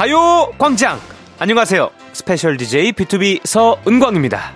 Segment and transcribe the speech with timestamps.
[0.00, 0.98] 가요광장.
[1.38, 1.90] 안녕하세요.
[2.14, 4.54] special DJ BTOB 서은광입니다.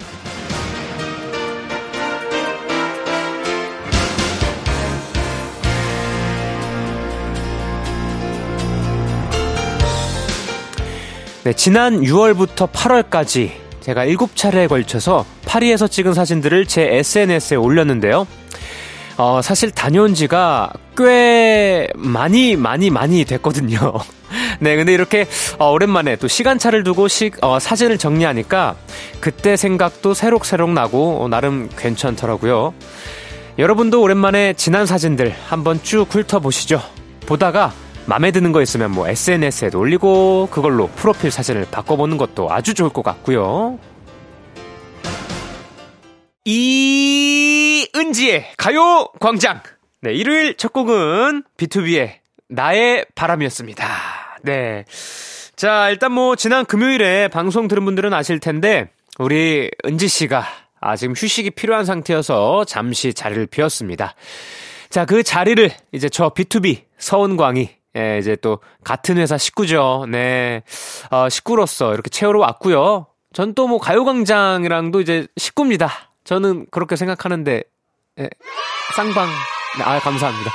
[11.45, 18.27] 네, 지난 6월부터 8월까지 제가 7차례에 걸쳐서 파리에서 찍은 사진들을 제 SNS에 올렸는데요.
[19.17, 23.79] 어, 사실 다녀온 지가 꽤 많이, 많이, 많이 됐거든요.
[24.61, 25.27] 네, 근데 이렇게,
[25.59, 28.75] 어, 오랜만에 또 시간차를 두고 시, 어, 사진을 정리하니까
[29.21, 32.75] 그때 생각도 새록새록 나고, 어, 나름 괜찮더라고요.
[33.59, 36.81] 여러분도 오랜만에 지난 사진들 한번 쭉 훑어보시죠.
[37.27, 37.73] 보다가
[38.07, 43.03] 마음에 드는 거 있으면 뭐 SNS에도 올리고 그걸로 프로필 사진을 바꿔보는 것도 아주 좋을 것
[43.03, 43.79] 같고요.
[46.45, 47.64] 이
[47.97, 49.61] 은지의 가요 광장.
[50.01, 52.15] 네, 일요일 첫 곡은 B2B의
[52.49, 53.87] 나의 바람이었습니다.
[54.43, 54.85] 네.
[55.57, 60.45] 자, 일단 뭐 지난 금요일에 방송 들은 분들은 아실 텐데 우리 은지 씨가
[60.81, 64.15] 아, 지금 휴식이 필요한 상태여서 잠시 자리를 비웠습니다.
[64.91, 70.07] 자, 그 자리를 이제 저 B2B 서은광이 예, 이제 또 같은 회사 식구죠.
[70.11, 70.63] 네.
[71.11, 73.07] 어, 식구로서 이렇게 채우러 왔고요.
[73.33, 75.91] 전 또 뭐 가요광장이랑도 이제 식구입니다.
[76.25, 77.63] 저는 그렇게 생각하는데
[78.21, 78.29] 예,
[78.97, 79.29] 쌍방.
[79.79, 80.51] 네, 아, 감사합니다.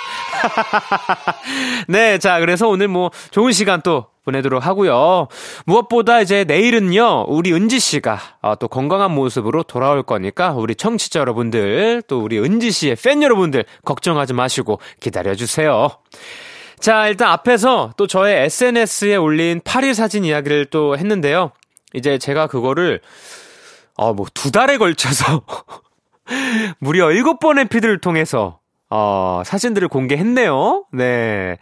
[1.90, 5.28] 네, 자, 그래서 오늘 뭐 좋은 시간 또 보내도록 하고요.
[5.66, 12.04] 무엇보다 이제 내일은요, 우리 은지 씨가 어, 또 건강한 모습으로 돌아올 거니까 우리 청취자 여러분들,
[12.08, 15.90] 또 우리 은지 씨의 팬 여러분들 걱정하지 마시고 기다려 주세요.
[16.80, 21.52] 자, 일단 앞에서 또 저의 SNS에 올린 파리 사진 이야기를 또 했는데요.
[21.94, 23.02] 이제 제가 그거를
[23.96, 25.42] 어, 뭐 두 달에 걸쳐서
[26.80, 28.60] 무려 일곱 번의 피드를 통해서
[28.90, 30.86] 어, 사진들을 공개했네요.
[30.94, 31.58] 네.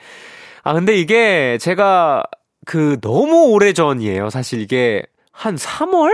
[0.63, 2.23] 아, 근데 이게 제가
[2.65, 4.29] 그 너무 오래 전이에요.
[4.29, 6.11] 사실 이게 한 3월?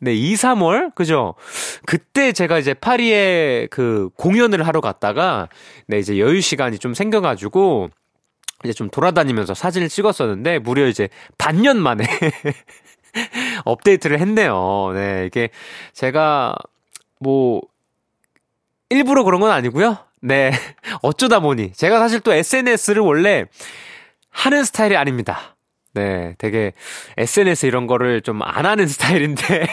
[0.00, 0.94] 네, 2, 3월?
[0.96, 1.34] 그죠?
[1.86, 5.48] 그때 제가 이제 파리에 그 공연을 하러 갔다가,
[5.86, 7.90] 네, 이제 여유 시간이 좀 생겨가지고,
[8.64, 11.08] 이제 좀 돌아다니면서 사진을 찍었었는데, 무려 이제
[11.38, 12.04] 반년 만에
[13.64, 14.90] 업데이트를 했네요.
[14.92, 15.50] 네, 이게
[15.92, 16.56] 제가
[17.22, 17.60] 뭐,
[18.90, 19.96] 일부러 그런 건 아니고요.
[20.20, 20.52] 네,
[21.02, 21.72] 어쩌다 보니.
[21.72, 23.46] 제가 사실 또 SNS를 원래
[24.30, 25.56] 하는 스타일이 아닙니다.
[25.94, 26.72] 네, 되게
[27.18, 29.66] SNS 이런 거를 좀 안 하는 스타일인데,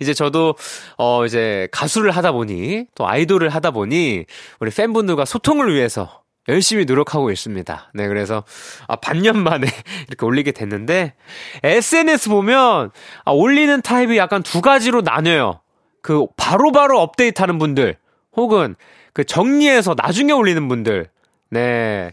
[0.00, 0.54] 이제 저도,
[0.96, 4.26] 어, 이제 가수를 하다 보니, 또 아이돌을 하다 보니,
[4.60, 7.90] 우리 팬분들과 소통을 위해서 열심히 노력하고 있습니다.
[7.94, 8.44] 네, 그래서,
[8.86, 9.66] 아, 반년 만에
[10.08, 11.14] 이렇게 올리게 됐는데,
[11.62, 12.90] SNS 보면,
[13.24, 15.60] 아, 올리는 타입이 약간 두 가지로 나뉘어요.
[16.02, 17.96] 그, 바로바로 바로 업데이트 하는 분들,
[18.36, 18.76] 혹은
[19.12, 21.08] 그 정리해서 나중에 올리는 분들,
[21.50, 22.12] 네.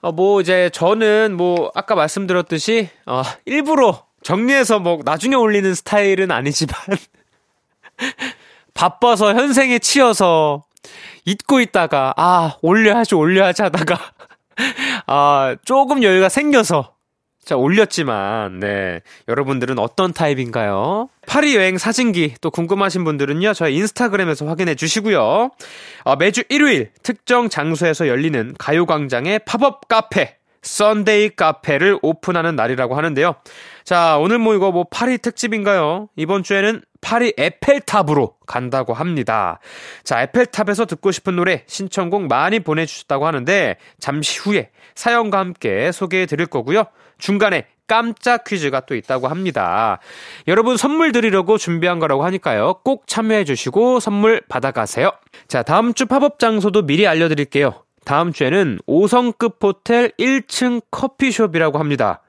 [0.00, 6.76] 어, 뭐, 이제, 저는 뭐, 아까 말씀드렸듯이, 어, 일부러 정리해서 뭐, 나중에 올리는 스타일은 아니지만,
[8.74, 10.64] 바빠서 현생에 치여서,
[11.24, 13.98] 잊고 있다가, 아, 올려야지, 올려야지 하다가,
[15.06, 16.93] 아, 조금 여유가 생겨서,
[17.44, 19.00] 자, 올렸지만, 네.
[19.28, 21.08] 여러분들은 어떤 타입인가요?
[21.26, 25.50] 파리 여행 사진이 또 궁금하신 분들은요, 저희 인스타그램에서 확인해 주시고요.
[26.04, 33.36] 어, 매주 일요일 특정 장소에서 열리는 가요광장의 팝업 카페, Sunday 카페를 오픈하는 날이라고 하는데요.
[33.84, 36.08] 자, 오늘 뭐 이거 뭐 파리 특집인가요?
[36.16, 39.60] 이번 주에는 파리 에펠탑으로 간다고 합니다.
[40.02, 46.46] 자, 에펠탑에서 듣고 싶은 노래 신청곡 많이 보내주셨다고 하는데 잠시 후에 사연과 함께 소개해 드릴
[46.46, 46.84] 거고요.
[47.18, 49.98] 중간에 깜짝 퀴즈가 또 있다고 합니다.
[50.48, 52.80] 여러분 선물 드리려고 준비한 거라고 하니까요.
[52.82, 55.12] 꼭 참여해 주시고 선물 받아가세요.
[55.46, 57.83] 자, 다음 주 팝업 장소도 미리 알려드릴게요.
[58.04, 62.20] 다음 주에는 5성급 호텔 1층 커피숍이라고 합니다.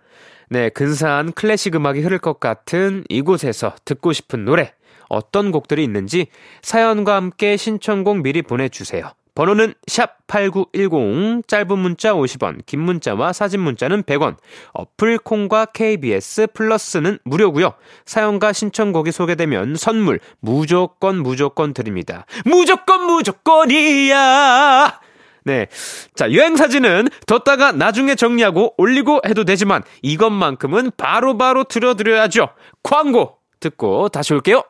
[0.50, 4.74] 네, 근사한 클래식 음악이 흐를 것 같은 이곳에서 듣고 싶은 노래,
[5.10, 6.28] 어떤 곡들이 있는지
[6.62, 9.12] 사연과 함께 신청곡 미리 보내주세요.
[9.36, 14.38] 번호는 샵 8910 짧은 문자 50원 긴 문자와 사진 문자는 100원
[14.72, 17.74] 어플 콩과 KBS 플러스는 무료고요
[18.06, 25.00] 사연과 신청곡이 소개되면 선물 무조건 무조건 드립니다 무조건 무조건이야
[25.46, 25.68] 네.
[26.16, 32.50] 자, 여행 사진은 뒀다가 나중에 정리하고 올리고 해도 되지만 이것만큼은 바로바로 바로 들려드려야죠.
[32.84, 34.64] 광고 듣고 다시 올게요.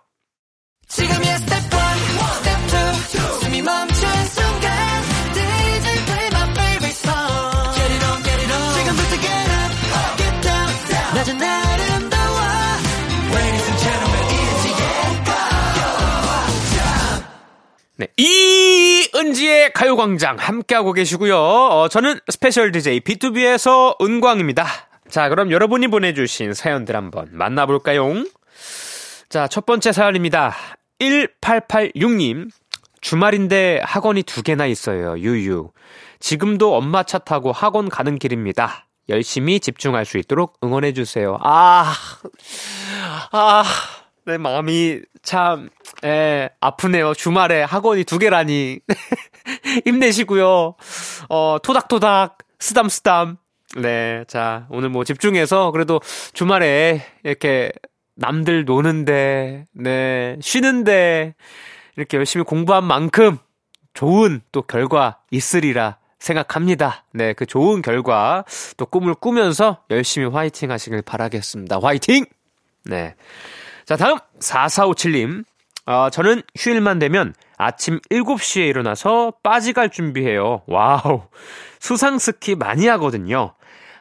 [0.87, 1.59] 지금이야 스텝 1,
[2.43, 2.59] 스텝
[3.15, 4.69] 2, 숨이 멈춘 순간
[5.33, 9.71] DJ play my favorite song Get it on, get it on 지금부터 get up,
[10.17, 12.37] get down, down 낮은 아름다워
[13.33, 14.77] Ladies and gentlemen, 이은지의
[15.25, 16.77] 가요광장
[17.97, 18.44] 네, 이은지의
[19.75, 21.37] 가요광장 함께하고 계시고요.
[21.37, 24.65] 어, 저는 special DJ BTOB 서은광입니다.
[25.09, 28.23] 자, 그럼 여러분이 보내주신 사연들 한번 만나볼까요?
[29.27, 30.55] 자, 첫 번째 사연입니다.
[30.99, 32.49] 1886님.
[33.01, 35.19] 주말인데 학원이 두 개나 있어요.
[35.19, 35.71] 유유.
[36.21, 38.87] 지금도 엄마 차 타고 학원 가는 길입니다.
[39.09, 41.37] 열심히 집중할 수 있도록 응원해주세요.
[41.41, 41.93] 아,
[43.33, 43.63] 아,
[44.25, 45.69] 내 마음이 참,
[46.03, 47.13] 예, 아프네요.
[47.13, 48.79] 주말에 학원이 두 개라니.
[49.85, 50.75] 힘내시고요.
[51.29, 53.37] 어, 토닥토닥, 쓰담쓰담.
[53.77, 55.99] 네, 자, 오늘 뭐 집중해서 그래도
[56.33, 57.71] 주말에 이렇게
[58.15, 61.35] 남들 노는데, 네, 쉬는데,
[61.95, 63.37] 이렇게 열심히 공부한 만큼
[63.93, 67.05] 좋은 또 결과 있으리라 생각합니다.
[67.13, 68.43] 네, 그 좋은 결과
[68.77, 71.79] 또 꿈을 꾸면서 열심히 화이팅 하시길 바라겠습니다.
[71.81, 72.25] 화이팅!
[72.85, 73.15] 네.
[73.85, 75.45] 자, 다음 4457님.
[75.85, 80.63] 어, 저는 휴일만 되면 아침 7시에 일어나서 빠지 갈 준비해요.
[80.65, 81.21] 와우.
[81.79, 83.53] 수상 스키 많이 하거든요.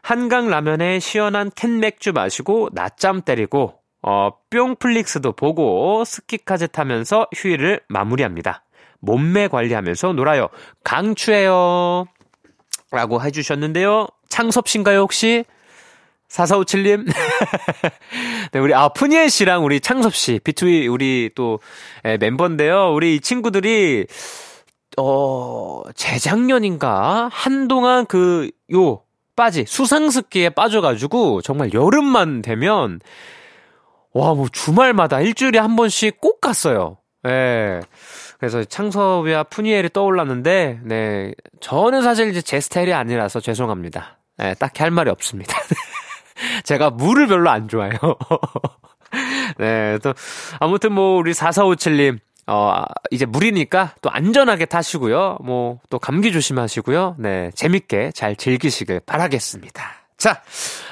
[0.03, 8.65] 한강 라면에 시원한 캔 맥주 마시고 낮잠 때리고 어, 뿅플릭스도 보고 스키까지 타면서 휴일을 마무리합니다.
[9.01, 10.49] 몸매 관리하면서 놀아요.
[10.83, 12.07] 강추해요.
[12.91, 14.07] 라고 해주셨는데요.
[14.31, 15.45] 창섭씨인가요, 혹시?
[16.35, 17.07] 4457님.
[18.53, 21.61] 네, 우리, 아, 푸니엘 씨랑 우리 창섭 씨, B2B 우리 또,
[22.05, 22.93] 에, 멤버인데요.
[22.93, 24.07] 우리 이 친구들이,
[24.99, 27.29] 어, 재작년인가?
[27.33, 29.03] 한동안 그, 요,
[29.37, 33.01] 빠지, 수상스키에 빠져가지고, 정말 여름만 되면,
[34.13, 36.99] 와, 뭐 주말마다 일주일에 한 번씩 꼭 갔어요.
[37.27, 37.81] 예.
[38.39, 41.33] 그래서 창섭이와 푸니엘이 떠올랐는데, 네.
[41.61, 44.19] 저는 사실 이제 제 스타일이 아니라서 죄송합니다.
[44.43, 45.57] 예, 딱히 할 말이 없습니다.
[46.65, 47.99] 제가 물을 별로 안 좋아해요.
[49.59, 50.13] 네, 또,
[50.59, 55.39] 아무튼 뭐, 우리 4457님, 어, 이제 물이니까 또 안전하게 타시고요.
[55.43, 57.17] 뭐, 또 감기 조심하시고요.
[57.19, 59.83] 네, 재밌게 잘 즐기시길 바라겠습니다.
[60.17, 60.43] 자,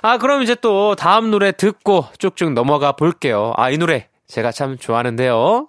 [0.02, 3.52] 아, 그럼 이제 또 다음 노래 듣고 쭉쭉 넘어가 볼게요.
[3.56, 5.68] 아, 이 노래 제가 참 좋아하는데요.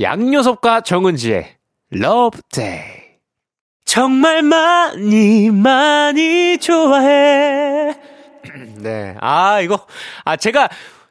[0.00, 1.56] 양요섭과 정은지의
[1.92, 3.04] Love Day.
[3.84, 7.94] 정말 많이, 많이 좋아해.
[8.82, 9.16] 네.
[9.20, 9.86] 아, 이거,
[10.24, 10.68] 아, 제가,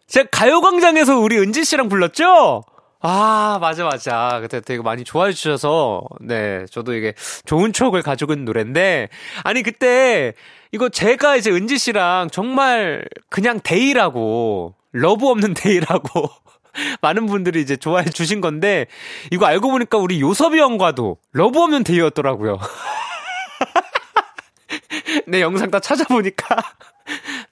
[0.07, 2.63] 제가 가요광장에서 우리 은지 씨랑 불렀죠?
[3.01, 4.39] 아, 맞아, 맞아.
[4.41, 7.13] 그때 되게 많이 좋아해 주셔서, 네, 저도 이게
[7.45, 9.09] 좋은 추억을 가지고 있는 노래인데,
[9.44, 10.33] 아니, 그때,
[10.71, 16.30] 이거 제가 이제 은지 씨랑 정말 그냥 Day라고, Love 없는 Day라고,
[17.01, 18.85] 많은 분들이 이제 좋아해 주신 건데,
[19.31, 22.57] 이거 알고 보니까 우리 요섭이 형과도 Love 없는 Day였더라고요.
[25.27, 26.56] 네, 영상 다 찾아보니까.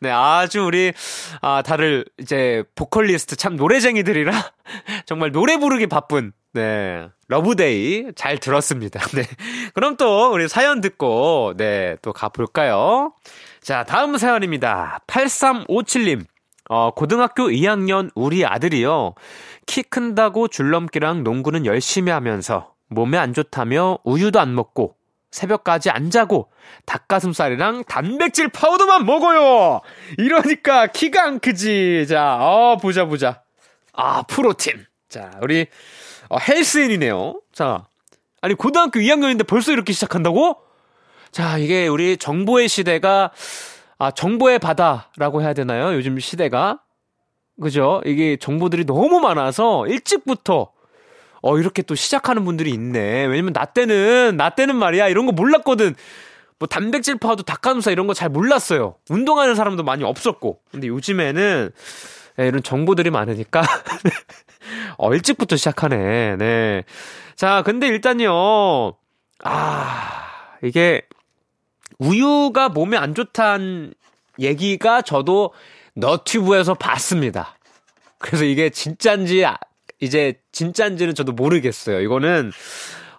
[0.01, 0.94] 네, 아주 우리,
[1.42, 4.31] 아, 다들 이제 보컬리스트 참 노래쟁이들이라
[5.06, 9.00] 정말 노래 부르기 바쁜, 네, Love Day 잘 들었습니다.
[9.15, 9.24] 네.
[9.75, 13.13] 그럼 또 우리 사연 듣고, 네, 또 가볼까요?
[13.62, 15.01] 자, 다음 사연입니다.
[15.06, 16.25] 8357님.
[16.68, 19.13] 어, 고등학교 2학년 우리 아들이요.
[19.68, 24.95] 키 큰다고 줄넘기랑 농구는 열심히 하면서 몸에 안 좋다며 우유도 안 먹고
[25.31, 26.51] 새벽까지 안 자고
[26.86, 29.81] 닭가슴살이랑 단백질 파우더만 먹어요.
[30.18, 32.06] 이러니까 키가 안 크지.
[32.07, 33.42] 자, 어, 보자 보자.
[33.94, 34.85] 아, 프로틴.
[35.09, 35.68] 자, 우리
[36.30, 37.40] 어, 헬스인이네요.
[37.54, 37.85] 자,
[38.42, 40.57] 아니 고등학교 2학년인데 벌써 이렇게 시작한다고?
[41.31, 43.31] 자, 이게 우리 정보의 시대가
[43.97, 45.94] 아, 정보의 바다라고 해야 되나요?
[45.94, 46.80] 요즘 시대가.
[47.61, 48.02] 그죠?
[48.06, 50.71] 이게 정보들이 너무 많아서 일찍부터
[51.42, 53.26] 어, 이렇게 또 시작하는 분들이 있네.
[53.26, 55.07] 왜냐면 나 때는, 나 때는 말이야.
[55.07, 55.95] 이런 거 몰랐거든.
[56.60, 58.95] 뭐 단백질 파우더, 닭가슴살 이런 거 잘 몰랐어요.
[59.10, 60.60] 운동하는 사람도 많이 없었고.
[60.71, 61.71] 근데 요즘에는
[62.38, 63.62] 네, 이런 정보들이 많으니까
[64.98, 66.36] 어, 일찍부터 시작하네.
[66.38, 66.83] 네.
[67.36, 68.94] 자, 근데 일단요.
[69.44, 70.28] 아,
[70.64, 71.02] 이게
[71.98, 73.94] 우유가 몸에 안 좋다는
[74.40, 75.54] 얘기가 저도
[75.95, 77.56] 너튜브에서 봤습니다.
[78.19, 79.44] 그래서 이게 진짠지
[80.02, 82.02] 이제 진짠지는 저도 모르겠어요.
[82.02, 82.52] 이거는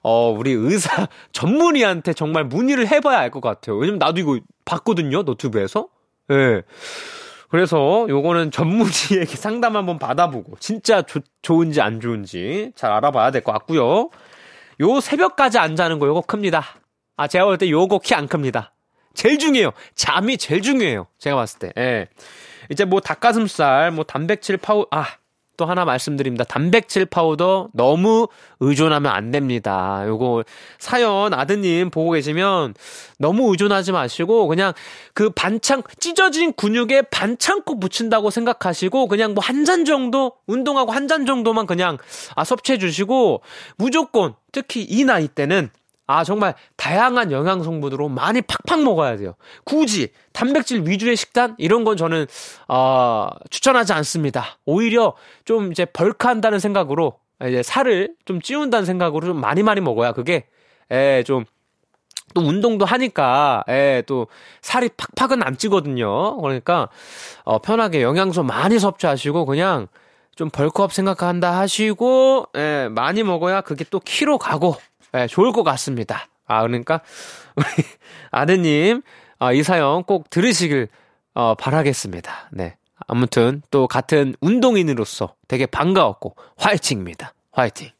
[0.02, 3.76] 어, 우리 의사 전문의한테 정말 문의를 해봐야 알 것 같아요.
[3.76, 5.88] 왜냐면 나도 이거 봤거든요, 노트북에서.
[6.30, 6.34] 예.
[6.36, 6.62] 네.
[7.50, 13.52] 그래서 요거는 전문의에게 상담 한번 받아보고, 진짜 조, 좋은지 안 좋은지 잘 알아봐야 될 것
[13.52, 14.10] 같고요.
[14.80, 16.64] 요 새벽까지 안 자는 거 요거 큽니다.
[17.16, 18.72] 아, 제가 볼 때 요거 키 안 큽니다.
[19.14, 19.72] 제일 중요해요.
[19.94, 21.06] 잠이 제일 중요해요.
[21.18, 21.72] 제가 봤을 때.
[21.76, 22.08] 예.
[22.70, 25.06] 이제 뭐 닭가슴살, 뭐 단백질 파우, 아,
[25.56, 26.44] 또 하나 말씀드립니다.
[26.44, 28.28] 단백질 파우더 너무
[28.60, 30.02] 의존하면 안 됩니다.
[30.06, 30.44] 요거
[30.78, 32.74] 사연 아드님 보고 계시면
[33.18, 34.72] 너무 의존하지 마시고 그냥
[35.14, 41.06] 그 반창 찢어진 근육에 반창 꼭 붙인다고 생각하시고 그냥 뭐 한 잔 정도 운동하고 한
[41.08, 41.98] 잔 정도만 그냥
[42.34, 43.42] 아 섭취해 주시고
[43.76, 45.70] 무조건 특히 이 나이 때는
[46.18, 49.34] 아, 정말 다양한 영양 성분으로 많이 팍팍 먹어야 돼요.
[49.64, 52.26] 굳이 단백질 위주의 식단 이런 건 저는
[52.68, 54.58] 어, 추천하지 않습니다.
[54.64, 55.14] 오히려
[55.44, 60.46] 좀 이제 벌크한다는 생각으로 이제 살을 좀 찌운다는 생각으로 좀 많이 많이 먹어야 그게
[60.92, 61.44] 에, 좀,
[62.34, 64.26] 또 운동도 하니까, 에, 또
[64.60, 66.36] 살이 팍팍은 안 찌거든요.
[66.40, 66.88] 그러니까,
[67.44, 69.88] 어, 편하게 영양소 많이 섭취하시고, 그냥
[70.36, 74.76] 좀 벌크업 생각한다 하시고, 에, 많이 먹어야 그게 또 키로 가고,
[75.14, 76.28] 에, 좋을 것 같습니다.
[76.46, 77.00] 아, 그러니까,
[77.56, 77.66] 우리
[78.30, 79.02] 아드님,
[79.38, 80.88] 아, 이 사연 꼭 들으시길,
[81.34, 82.50] 어, 바라겠습니다.
[82.52, 82.76] 네.
[83.06, 87.34] 아무튼, 또 같은 운동인으로서 되게 반가웠고, 화이팅입니다.
[87.52, 87.90] 화이팅.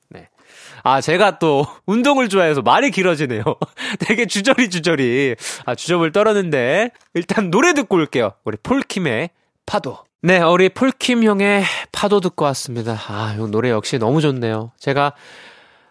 [0.85, 3.43] 아, 제가 또 운동을 좋아해서 말이 길어지네요.
[4.01, 5.37] 되게 주저리 주저리.
[5.65, 8.33] 아, 주접을 떨었는데 일단 노래 듣고 올게요.
[8.45, 9.31] 우리 폴킴의
[9.67, 9.99] 파도.
[10.23, 12.99] 네, 우리 폴킴 형의 파도 듣고 왔습니다.
[13.09, 14.73] 아, 이 노래 역시 너무 좋네요.
[14.79, 15.15] 제가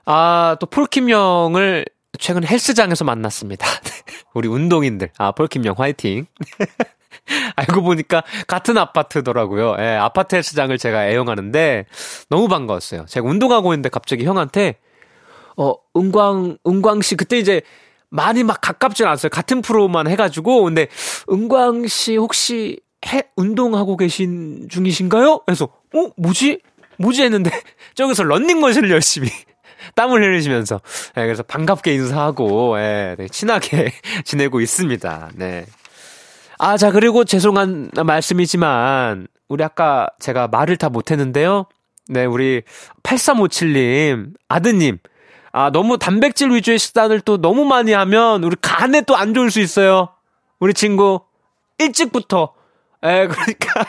[0.06, 1.86] 아, 또 폴킴 형을
[2.20, 3.66] 최근 헬스장에서 만났습니다.
[4.34, 5.10] 우리 운동인들.
[5.18, 6.26] 아, 폴킴 형 화이팅.
[7.56, 9.76] 알고 보니까 같은 아파트더라고요.
[9.80, 11.86] 예, 아파트 헬스장을 제가 애용하는데
[12.30, 13.06] 너무 반가웠어요.
[13.08, 14.78] 제가 운동하고 있는데 갑자기 형한테
[15.58, 17.62] 어, 은광, 은광 씨, 그때 이제
[18.10, 19.30] 많이 막 가깝진 않았어요.
[19.30, 20.64] 같은 프로만 해가지고.
[20.64, 20.88] 근데,
[21.32, 25.40] 은광 씨 혹시 해, 운동하고 계신 중이신가요?
[25.46, 26.62] 그래서, 어, 뭐지?
[26.98, 27.24] 뭐지?
[27.24, 27.52] 했는데,
[27.96, 29.30] 저기서 런닝머신을 열심히.
[29.96, 30.82] 땀을 흘리시면서,
[31.18, 33.92] 예, 그래서 반갑게 인사하고, 예, 네, 친하게
[34.26, 35.32] 지내고 있습니다.
[35.36, 35.66] 네.
[36.60, 41.66] 아, 자, 그리고 죄송한 말씀이지만, 우리 아까 제가 말을 다 못했는데요.
[42.08, 42.62] 네, 우리
[43.04, 44.98] 8357님, 아드님,
[45.54, 49.60] 아, 너무 단백질 위주의 식단을 또 너무 많이 하면 우리 간에 또 안 좋을 수
[49.60, 50.10] 있어요.
[50.60, 51.22] 우리 친구,
[51.78, 52.54] 일찍부터.
[53.04, 53.86] 에, 그러니까,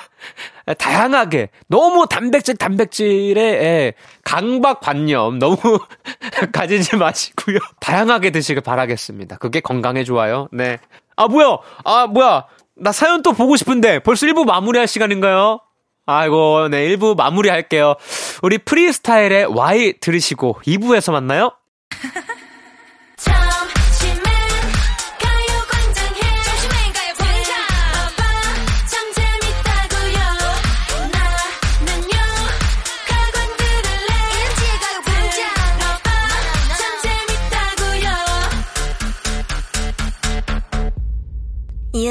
[0.79, 1.49] 다양하게.
[1.69, 5.57] 너무 단백질, 단백질에, 에, 강박관념 너무
[6.53, 7.59] 가지지 마시고요.
[7.81, 9.37] 다양하게 드시길 바라겠습니다.
[9.37, 10.49] 그게 건강에 좋아요.
[10.53, 10.79] 네.
[11.17, 11.59] 아, 뭐야?
[11.85, 12.47] 아, 뭐야?
[12.77, 15.61] 나 사연 또 보고 싶은데 벌써 1부 마무리할 시간인가요?
[16.07, 17.95] 아이고, 네, 1부 마무리할게요.
[18.43, 21.53] 우리 프리스타일의 Y 들으시고 2부에서 만나요.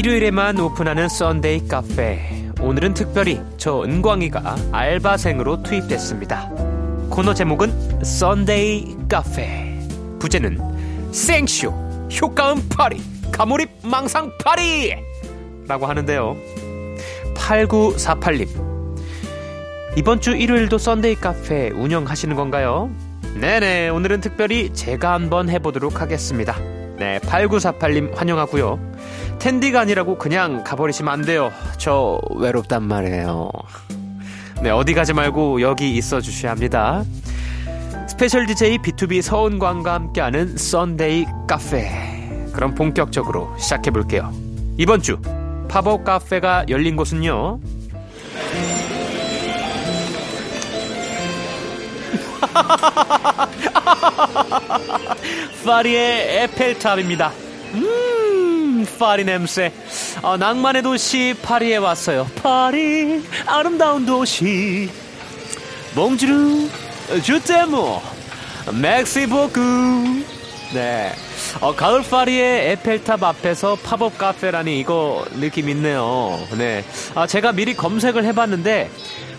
[0.00, 2.48] 일요일에만 오픈하는 Sunday 카페.
[2.58, 6.48] 오늘은 특별히 저 은광이가 알바생으로 투입됐습니다.
[7.10, 9.78] 코너 제목은 Sunday 카페.
[10.18, 11.68] 부제는 생쇼,
[12.18, 14.94] 효과음 파티, 과몰입 망상 파티!
[15.68, 16.34] 라고 하는데요.
[17.34, 18.48] 8948님.
[19.98, 22.90] 이번 주 일요일도 Sunday 카페 운영하시는 건가요?
[23.34, 26.58] 네네, 오늘은 특별히 제가 한번 해보도록 하겠습니다.
[26.96, 28.89] 네, 8948님 환영하고요.
[29.40, 31.50] 텐디가 아니라고 그냥 가버리시면 안 돼요.
[31.78, 33.50] 저 외롭단 말이에요.
[34.62, 37.02] 네, 어디 가지 말고 여기 있어 주셔야 합니다.
[38.06, 41.90] special DJ BTOB 서은광과 함께하는 Sunday 카페.
[42.52, 44.30] 그럼 본격적으로 시작해 볼게요.
[44.76, 45.18] 이번 주
[45.68, 47.60] 팝업 카페가 열린 곳은요.
[55.64, 57.32] 파리의 에펠탑입니다.
[57.74, 57.86] 음,
[58.84, 59.72] 파리 냄새.
[60.22, 62.26] 어, 낭만의 도시 파리에 왔어요.
[62.42, 64.90] 파리, 아름다운 도시.
[65.94, 66.68] Bonjour,
[67.22, 68.00] je t'aime,
[68.72, 70.24] Merci beaucoup.
[70.72, 71.12] 네.
[71.60, 76.38] 어, 가을 파리의 에펠탑 앞에서 팝업 카페라니 이거 느낌 있네요.
[76.56, 76.84] 네.
[77.14, 78.88] 아, 제가 미리 검색을 해봤는데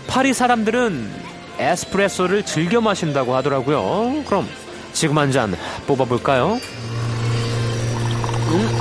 [0.08, 4.24] 파리 사람들은 에스프레소를 즐겨 마신다고 하더라고요.
[4.26, 4.50] 그럼
[4.94, 5.56] 지금 한 잔
[5.88, 6.60] 뽑아볼까요?
[8.52, 8.78] 음,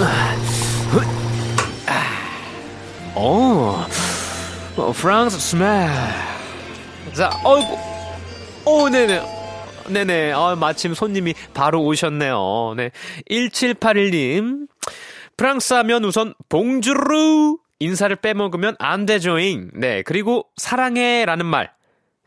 [3.14, 3.86] 어,
[4.76, 5.88] 어, 프랑스 smell.
[7.12, 7.78] 자, 어이구,
[8.64, 9.22] 오, 네네.
[9.88, 10.32] 네네.
[10.32, 12.74] 아, 마침 손님이 바로 오셨네요.
[12.76, 12.90] 네.
[13.30, 14.68] 1781님.
[15.36, 19.70] 프랑스 하면 우선 봉주르 인사를 빼먹으면 안 되죠잉.
[19.74, 20.02] 네.
[20.02, 21.72] 그리고 사랑해라는 말.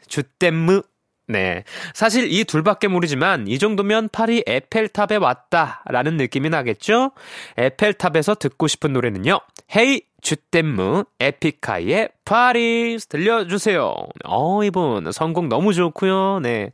[0.07, 0.83] 주댐무
[1.27, 1.63] 네.
[1.93, 7.11] 사실 이 둘밖에 모르지만 이 정도면 파리 에펠탑에 왔다라는 느낌이 나겠죠?
[7.57, 9.39] 에펠탑에서 듣고 싶은 노래는요.
[9.75, 13.93] 헤이 주댐무 에픽하이의 파리스 들려주세요.
[14.25, 16.39] 어, 이분 성공 너무 좋고요.
[16.41, 16.71] 네.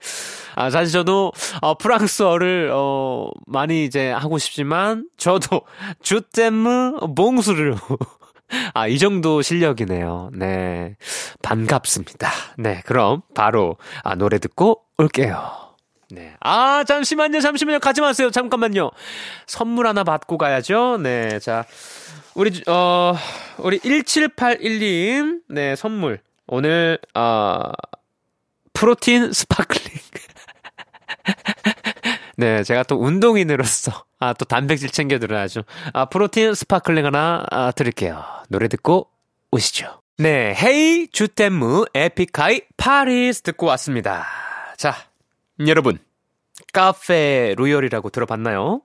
[0.56, 5.62] 아, 사실 저도 어, 프랑스어를 어, 많이 이제 하고 싶지만 저도
[6.02, 7.76] 주댐무 봉수를
[8.74, 10.32] 아, 이 정도 실력이네요.
[10.34, 10.96] 네.
[11.42, 12.30] 반갑습니다.
[12.58, 15.70] 네, 그럼 바로 아, 노래 듣고 올게요.
[16.12, 16.34] 네.
[16.40, 17.80] 아, 잠시만요, 잠시만요.
[17.80, 18.32] 가지 마세요.
[18.32, 18.92] 잠깐만요.
[19.46, 20.98] 선물 하나 받고 가야죠.
[21.02, 21.66] 네, 자.
[22.36, 23.16] 우리, 어,
[23.58, 26.20] 우리 1781님, 네, 선물.
[26.48, 27.72] 오늘, 어,
[28.74, 30.00] 프로틴 sparkling.
[32.40, 35.64] 네, 제가 또 운동인으로서, 아, 또 단백질 챙겨드려야죠.
[35.92, 38.24] 아, 프로틴 sparkling 하나, 아, 드릴게요.
[38.48, 39.10] 노래 듣고
[39.52, 40.02] 오시죠.
[40.18, 44.26] 네, 헤이 Je t'aime 에픽하이 파리스 듣고 왔습니다.
[44.78, 44.96] 자,
[45.68, 46.00] 여러분.
[46.72, 48.84] 카페 로열이라고 들어봤나요?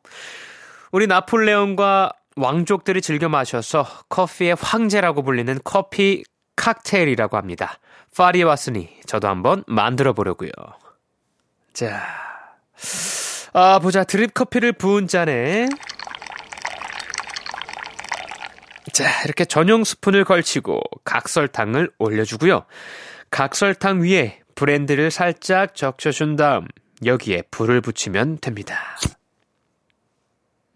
[0.90, 6.25] 우리 나폴레옹과 왕족들이 즐겨 마셔서 커피의 황제라고 불리는 커피
[6.56, 7.78] 칵테일이라고 합니다.
[8.16, 10.50] 파리에 왔으니 저도 한번 만들어 보려고요.
[11.73, 12.02] 자,
[13.54, 15.68] 아 보자 드립 커피를 부은 잔에
[18.92, 22.66] 자 이렇게 전용 스푼을 걸치고 각설탕을 올려주고요.
[23.30, 26.66] 각설탕 위에 브랜드를 살짝 적셔준 다음
[27.04, 28.76] 여기에 불을 붙이면 됩니다.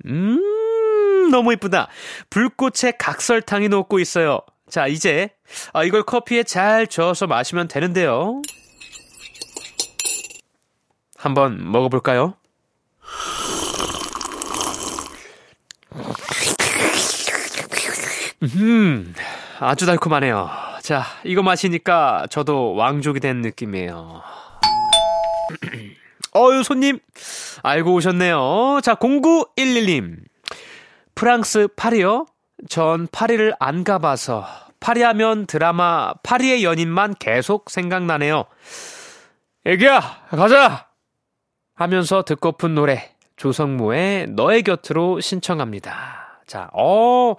[0.06, 0.40] 음.
[1.30, 1.88] 너무 이쁘다.
[2.30, 4.40] 불꽃에 각설탕이 녹고 있어요.
[4.70, 5.30] 자, 이제
[5.72, 8.40] 아, 이걸 커피에 잘 저어서 마시면 되는데요.
[11.16, 12.34] 한번 먹어볼까요?
[18.42, 19.14] 음,
[19.58, 20.50] 아주 달콤하네요.
[20.82, 24.22] 자, 이거 마시니까 저도 왕족이 된 느낌이에요.
[26.36, 26.98] 어유, 손님,
[27.62, 28.80] 알고 오셨네요.
[28.82, 30.18] 자, 0911님.
[31.14, 32.26] 프랑스 파리요?
[32.68, 34.46] 전 파리를 안 가봐서
[34.80, 38.44] 파리 하면 드라마 파리의 연인만 계속 생각나네요.
[39.66, 40.87] 애기야, 가자!
[41.82, 46.40] 하면서 듣고픈 노래 조성모의 너의 곁으로 신청합니다.
[46.44, 47.36] 자, 어,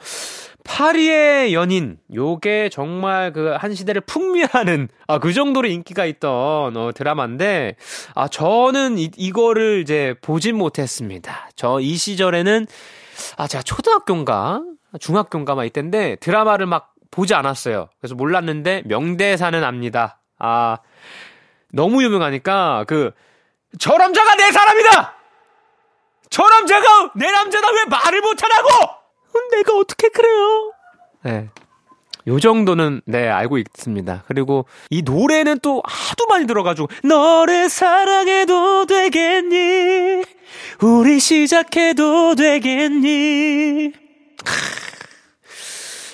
[0.63, 1.97] 파리의 연인.
[2.13, 7.75] 요게 정말 그 한 시대를 풍미하는, 아, 그 정도로 인기가 있던, 어, 드라마인데,
[8.15, 11.49] 아, 저는 이, 이거를 이제 보진 못했습니다.
[11.58, 12.65] 저 이 시절에는
[13.36, 14.62] 아, 제가 초등학교인가?
[15.02, 17.89] 중학교인가 막 이때인데 드라마를 막 보지 않았어요.
[17.99, 20.21] 그래서 몰랐는데 명대사는 압니다.
[20.38, 20.78] 아,
[21.73, 23.12] 너무 유명하니까 그,
[23.77, 25.15] 저 남자가 내 사람이다!
[26.29, 28.99] 저 남자가 내 남자다 왜 말을 못하라고!
[29.51, 30.73] 내가 어떻게 그래요?
[31.23, 31.49] 네.
[32.27, 34.23] 요 정도는 네 알고 있습니다.
[34.27, 40.23] 그리고 이 노래는 또 하도 많이 들어가지고 너를 사랑해도 되겠니?
[40.82, 43.93] 우리 시작해도 되겠니?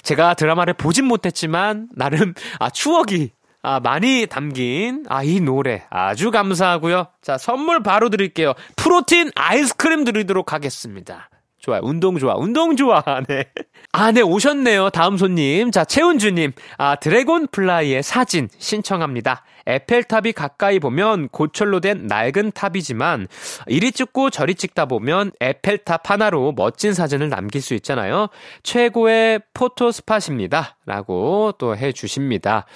[0.03, 3.31] 제가 드라마를 보진 못했지만 나름 아 추억이
[3.65, 7.07] 아 많이 담긴 아 이 노래 아주 감사하고요.
[7.21, 8.53] 자 선물 바로 드릴게요.
[8.75, 11.29] 프로틴 아이스크림 드리도록 하겠습니다.
[11.65, 11.81] 좋아요.
[11.83, 12.35] 운동 좋아.
[12.35, 13.03] 운동 좋아.
[13.27, 13.45] 네.
[13.91, 14.91] 아, 네, 오셨네요.
[14.91, 15.71] 다음 손님.
[15.71, 16.51] 자, 최은주님.
[16.77, 19.43] 아, 드래곤 플라이의 사진 신청합니다.
[19.65, 23.27] 에펠탑이 가까이 보면 고철로 된 낡은 탑이지만
[23.65, 28.27] 이리 찍고 저리 찍다 보면 에펠탑 하나로 멋진 사진을 남길 수 있잖아요.
[28.61, 30.77] 최고의 photo spot입니다.
[30.85, 32.67] 라고 또 해 주십니다.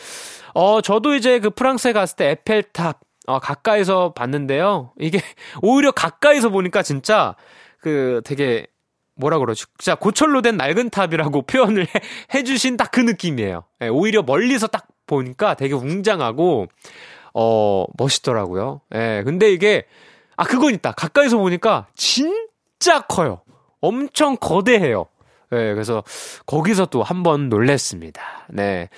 [0.56, 4.94] 어, 저도 이제 그 프랑스에 갔을 때 에펠탑 어, 가까이서 봤는데요.
[5.00, 5.22] 이게
[5.62, 7.36] 오히려 가까이서 보니까 진짜
[7.82, 8.66] 그 되게
[9.20, 9.66] 뭐라 그러죠?
[9.78, 11.90] 진짜 고철로 된 낡은 탑이라고 표현을 해,
[12.34, 13.64] 해주신 딱 그 느낌이에요.
[13.82, 16.68] 예, 오히려 멀리서 딱 보니까 되게 웅장하고,
[17.34, 18.82] 어, 멋있더라고요.
[18.96, 19.86] 예, 근데 이게,
[20.38, 20.94] 아, 그건 있다.
[20.94, 23.42] 가까이서 보니까 진짜 커요.
[23.82, 25.06] 엄청 거대해요.
[25.52, 26.04] 네, 그래서
[26.46, 28.22] 거기서 또 한 번 놀랬습니다.
[28.50, 28.90] 네.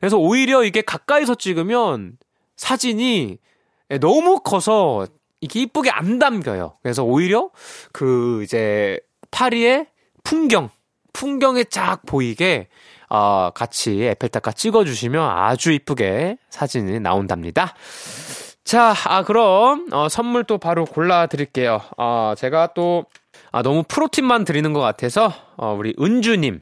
[0.00, 2.18] 그래서 오히려 이게 가까이서 찍으면
[2.56, 3.38] 사진이
[4.00, 5.06] 너무 커서
[5.40, 6.76] 이게 이쁘게 안 담겨요.
[6.82, 7.50] 그래서 오히려
[7.92, 8.98] 그 이제
[9.30, 9.86] 파리의
[10.24, 10.70] 풍경,
[11.12, 12.68] 풍경에 쫙 보이게
[13.08, 17.74] 어, 같이 에펠탑과 찍어주시면 아주 이쁘게 사진이 나온답니다.
[18.62, 21.80] 자, 아, 그럼, 어, 선물 또 바로 골라드릴게요.
[21.96, 23.04] 어, 제가 또,
[23.50, 26.60] 아, 너무 프로틴만 드리는 것 같아서, 어, 우리 은주님,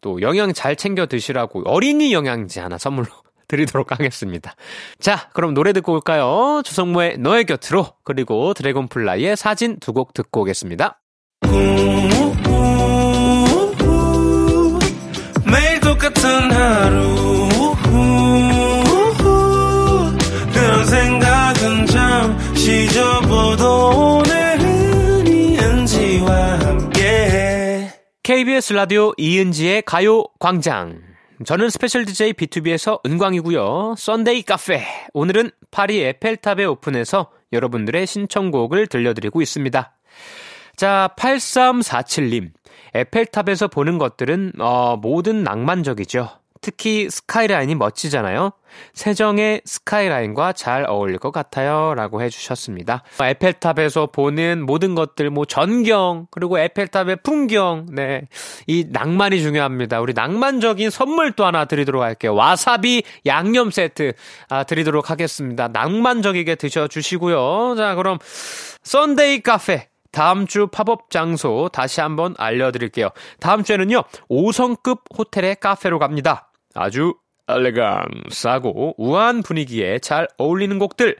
[0.00, 3.08] 또 영양 잘 챙겨 드시라고 어린이 영양제 하나 선물로
[3.48, 4.54] 드리도록 하겠습니다.
[5.00, 6.62] 자, 그럼 노래 듣고 올까요?
[6.64, 10.98] 조성모의 너의 곁으로, 그리고 드래곤플라이의 사진 두 곡 듣고 오겠습니다.
[16.00, 17.48] 똑같은 하루
[20.50, 22.36] 그런 생각은 잘
[23.28, 27.90] 너도 오늘은 이은지와 함께
[28.22, 31.02] KBS 라디오 이은지의 가요 광장.
[31.44, 33.96] 저는 스페셜 DJ BTOB 서은광이고요.
[33.98, 34.82] 썬데이 카페.
[35.12, 39.94] 오늘은 파리 에펠탑에 오픈해서 여러분들의 신청곡을 들려드리고 있습니다.
[40.76, 42.52] 자, 8347님.
[42.94, 46.28] 에펠탑에서 보는 것들은 어, 모든 낭만적이죠.
[46.60, 48.52] 특히 스카이라인이 멋지잖아요.
[48.92, 51.94] 세정의 스카이라인과 잘 어울릴 것 같아요.
[51.94, 53.02] 라고 해주셨습니다.
[53.20, 58.22] 에펠탑에서 보는 모든 것들, 뭐 전경, 그리고 에펠탑의 풍경, 네.
[58.66, 60.00] 이 낭만이 중요합니다.
[60.00, 62.34] 우리 낭만적인 선물도 하나 드리도록 할게요.
[62.34, 64.12] 와사비 양념 세트
[64.48, 65.68] 아, 드리도록 하겠습니다.
[65.68, 67.74] 낭만적이게 드셔주시고요.
[67.76, 68.18] 자, 그럼
[68.82, 69.89] 썬데이 카페.
[70.12, 73.10] 다음 주 팝업 장소 다시 한번 알려드릴게요.
[73.38, 76.50] 다음 주에는요, 5성급 호텔의 카페로 갑니다.
[76.74, 77.14] 아주
[77.50, 81.16] 엘레강스하고 우아한 분위기에 잘 어울리는 곡들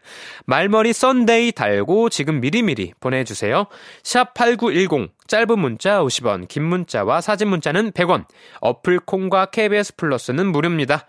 [0.47, 3.67] 말머리 썬데이 달고 지금 미리미리 보내주세요.
[4.03, 8.25] 샵 8910 짧은 문자 50원 긴 문자와 사진 문자는 100원
[8.61, 11.07] 어플 콩과 KBS 플러스는 무료입니다.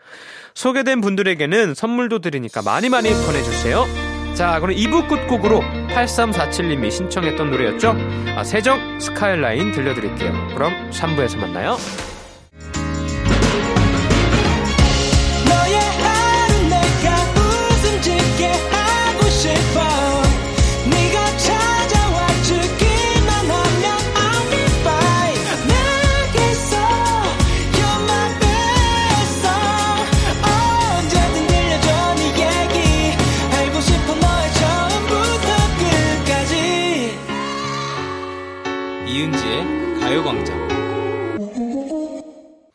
[0.54, 3.86] 소개된 분들에게는 선물도 드리니까 많이 많이 보내주세요.
[4.36, 5.62] 자 그럼 2부 끝곡으로
[5.94, 7.96] 8347님이 신청했던 노래였죠.
[8.36, 10.32] 아, 세정 스카이라인 들려드릴게요.
[10.56, 11.78] 그럼 3부에서 만나요.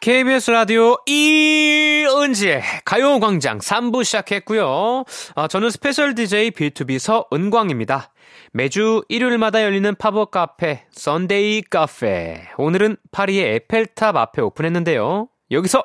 [0.07, 5.03] KBS 라디오 이은지의 가요광장 3부 시작했고요.
[5.35, 8.13] 아, 저는 스페셜 DJ BTOB 서은광입니다.
[8.53, 12.41] 매주 일요일마다 열리는 팝업 카페 썬데이 카페.
[12.57, 15.27] 오늘은 파리의 에펠탑 앞에 오픈했는데요.
[15.51, 15.83] 여기서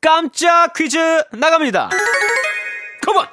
[0.00, 0.98] 깜짝 퀴즈
[1.30, 1.90] 나갑니다.
[3.06, 3.26] Come on!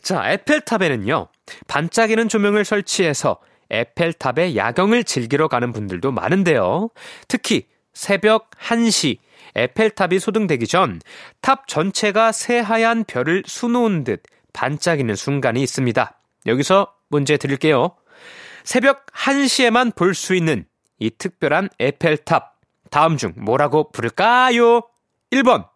[0.00, 1.26] 자, 에펠탑에는요,
[1.66, 6.90] 반짝이는 조명을 설치해서 에펠탑의 야경을 즐기러 가는 분들도 많은데요.
[7.26, 9.18] 특히 새벽 1시
[9.54, 11.00] 에펠탑이 소등되기 전
[11.40, 16.18] 탑 전체가 새하얀 별을 수놓은 듯 반짝이는 순간이 있습니다.
[16.46, 17.96] 여기서 문제 드릴게요.
[18.64, 20.64] 새벽 1시에만 볼 수 있는
[20.98, 22.60] 이 특별한 에펠탑.
[22.90, 24.82] 다음 중 뭐라고 부를까요?
[25.32, 25.66] 1번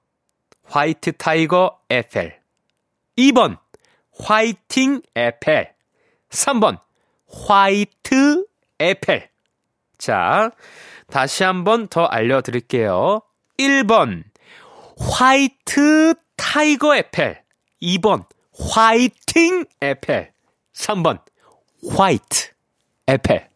[0.64, 2.38] 화이트 타이거 에펠
[3.16, 3.58] 2번
[4.18, 5.72] 화이팅 에펠
[6.28, 6.78] 3번
[7.30, 8.44] 화이트
[8.78, 9.30] 에펠
[9.96, 10.50] 자
[11.08, 13.22] 다시 한번 더 알려드릴게요
[13.58, 14.24] 1번
[14.98, 17.42] 화이트 타이거 에펠
[17.82, 18.24] 2번
[18.58, 20.32] 화이팅 에펠
[20.74, 21.20] 3번
[21.90, 22.50] 화이트
[23.06, 23.48] 에펠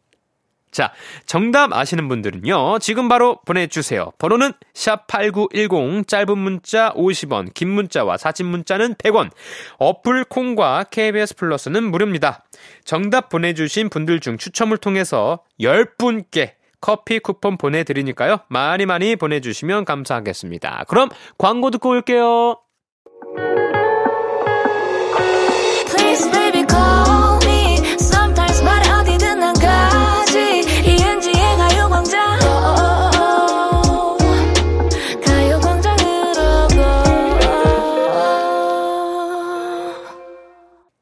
[0.70, 0.92] 자,
[1.26, 4.12] 정답 아시는 분들은요, 지금 바로 보내주세요.
[4.18, 9.30] 번호는 샵8910, 짧은 문자 50원, 긴 문자와 사진 문자는 100원,
[9.78, 12.44] 어플 콩과 KBS 플러스는 무료입니다.
[12.84, 20.84] 정답 보내주신 분들 중 추첨을 통해서 10분께 커피 쿠폰 보내드리니까요, 많이 많이 보내주시면 감사하겠습니다.
[20.88, 22.56] 그럼 광고 듣고 올게요.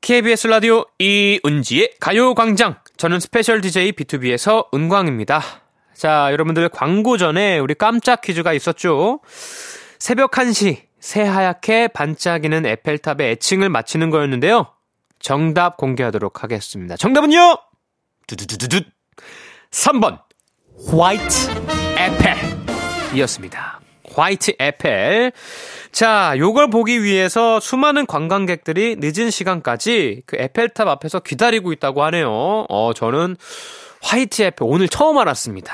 [0.09, 2.77] KBS 라디오 이은지의 가요광장.
[2.97, 5.67] 저는 스페셜 DJ BTOB 서은광입니다.
[5.98, 9.18] 자, 여러분들 광고 전에 우리 깜짝 퀴즈가 있었죠.
[9.98, 14.68] 새벽 1시 새하얗게 반짝이는 에펠탑의 애칭을 맞히는 거였는데요.
[15.18, 16.96] 정답 공개하도록 하겠습니다.
[16.96, 17.58] 정답은요?
[18.28, 18.82] 두두두두두
[19.72, 20.20] 3번
[20.88, 21.50] 화이트
[21.98, 22.37] 에펠
[23.16, 23.80] 이었습니다.
[24.14, 25.32] 화이트 에펠.
[25.90, 32.66] 자, 요걸 보기 위해서 수많은 관광객들이 늦은 시간까지 그 에펠탑 앞에서 기다리고 있다고 하네요.
[32.68, 33.37] 어, 저는
[34.02, 35.72] 화이트 에펠 오늘 처음 알았습니다.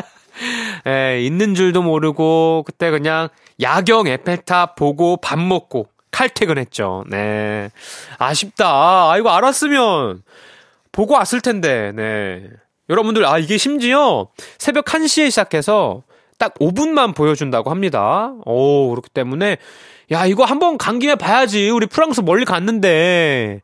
[0.86, 3.28] 예, 있는 줄도 모르고 그때 그냥
[3.60, 7.04] 야경 에펠탑 보고 밥 먹고 칼퇴근했죠.
[7.08, 7.70] 네.
[8.18, 9.10] 아쉽다.
[9.10, 10.22] 아, 이거 알았으면
[10.92, 11.92] 보고 왔을 텐데.
[11.94, 12.48] 네.
[12.88, 16.04] 여러분들 아 이게 심지어 새벽 1시에 시작해서
[16.38, 18.34] 딱 5분만 보여준다고 합니다.
[18.44, 19.58] 오, 그렇기 때문에
[20.12, 21.68] 야, 이거 한번 간 김에 봐야지.
[21.70, 23.62] 우리 프랑스 멀리 갔는데.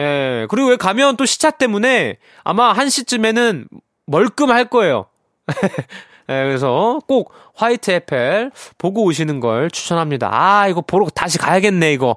[0.00, 0.46] 예.
[0.48, 3.66] 그리고 왜 가면 또 시차 때문에 아마 1시쯤에는
[4.06, 5.06] 멀끔할 거예요.
[6.30, 10.30] 예, 그래서 꼭 화이트 에펠 보고 오시는 걸 추천합니다.
[10.32, 12.16] 아, 이거 보러 다시 가야겠네, 이거.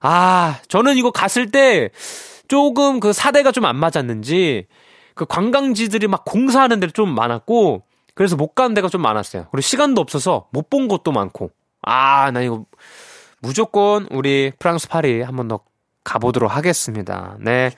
[0.00, 1.90] 아, 저는 이거 갔을 때
[2.48, 4.66] 조금 그 사대가 좀 안 맞았는지
[5.14, 7.82] 그 관광지들이 막 공사하는 데를 좀 많았고
[8.14, 9.46] 그래서 못 가는 데가 좀 많았어요.
[9.50, 11.50] 그리고 시간도 없어서 못본 곳도 많고.
[11.82, 12.64] 아, 나 이거
[13.40, 15.60] 무조건 우리 프랑스 파리 한 번 더
[16.04, 17.36] 가보도록 하겠습니다.
[17.40, 17.70] 네.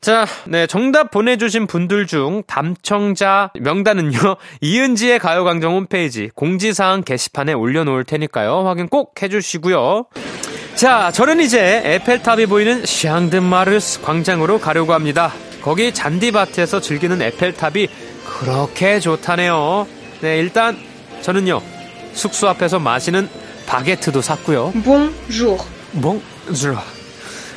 [0.00, 8.66] 자, 네, 정답 보내주신 분들 중 담청자 명단은요, 이은지의 가요광장 홈페이지 공지사항 게시판에 올려놓을 테니까요,
[8.66, 10.04] 확인 꼭 해주시고요.
[10.74, 15.32] 자, 저는 이제 에펠탑이 보이는 샹드마르스 광장으로 가려고 합니다.
[15.62, 17.88] 거기 잔디밭에서 즐기는 에펠탑이
[18.26, 19.86] 그렇게 좋다네요.
[20.20, 20.76] 네, 일단
[21.22, 21.62] 저는요,
[22.12, 23.28] 숙소 앞에서 마시는
[23.66, 24.72] 바게트도 샀고요.
[24.84, 25.58] Bonjour.
[25.92, 26.82] 몽즈라.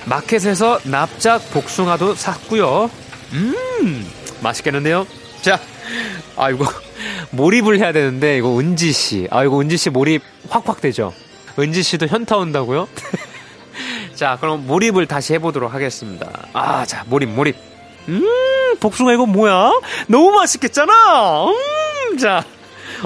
[0.07, 2.89] 마켓에서 납작 복숭아도 샀고요.
[3.33, 5.05] 음, 맛있겠는데요?
[5.41, 5.59] 자,
[6.37, 6.65] 아, 이거,
[7.31, 9.27] 몰입을 해야 되는데, 이거 은지 씨.
[9.31, 11.13] 아, 이거 은지 씨 몰입 확확 되죠?
[11.59, 12.87] 은지 씨도 현타 온다고요?
[14.15, 16.29] 자, 그럼 몰입을 다시 해보도록 하겠습니다.
[16.53, 17.55] 아, 자, 몰입, 몰입.
[18.07, 18.23] 음,
[18.79, 19.71] 복숭아 이거 뭐야?
[20.07, 20.93] 너무 맛있겠잖아!
[21.47, 22.43] 음, 자.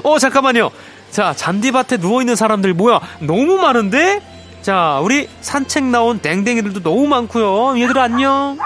[0.04, 0.70] 어, 잠깐만요.
[1.10, 3.00] 자, 잔디밭에 누워 있는 사람들 뭐야?
[3.20, 4.22] 너무 많은데?
[4.62, 7.78] 자, 우리 산책 나온 땡땡이들도 너무 많고요.
[7.80, 8.56] 얘들 안녕.